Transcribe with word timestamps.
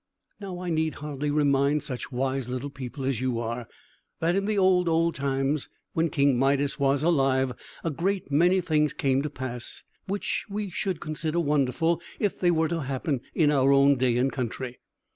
Now, 0.39 0.57
I 0.59 0.71
need 0.71 0.95
hardly 0.95 1.29
remind 1.29 1.83
such 1.83 2.11
wise 2.11 2.49
little 2.49 2.71
people 2.71 3.05
as 3.05 3.21
you 3.21 3.39
are, 3.39 3.67
that 4.19 4.35
in 4.35 4.45
the 4.45 4.57
old, 4.57 4.89
old 4.89 5.13
times, 5.13 5.69
when 5.93 6.09
King 6.09 6.39
Midas 6.39 6.79
was 6.79 7.03
alive, 7.03 7.53
a 7.83 7.91
great 7.91 8.31
many 8.31 8.61
things 8.61 8.93
came 8.95 9.21
to 9.21 9.29
pass, 9.29 9.83
which 10.07 10.47
we 10.49 10.71
should 10.71 11.01
consider 11.01 11.39
wonderful 11.39 12.01
if 12.19 12.39
they 12.39 12.49
were 12.49 12.67
to 12.67 12.81
happen 12.81 13.21
in 13.35 13.51
our 13.51 13.71
own 13.71 13.95
day 13.95 14.17
and 14.17 14.31
country. 14.33 14.79